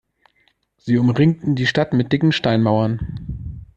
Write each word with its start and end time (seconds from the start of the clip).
Sie 0.79 0.97
umringten 0.97 1.53
die 1.53 1.67
Stadt 1.67 1.93
mit 1.93 2.11
dicken 2.11 2.31
Steinmauern. 2.31 3.67